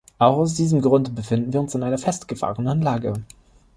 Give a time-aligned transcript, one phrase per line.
[0.17, 3.21] Auch aus diesem Grunde befinden wir uns in einer festgefahrenen Lage.